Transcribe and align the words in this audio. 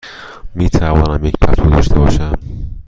می 0.55 0.69
توانم 0.69 1.25
یک 1.25 1.35
پتو 1.41 1.69
داشته 1.69 1.95
باشم؟ 1.95 2.33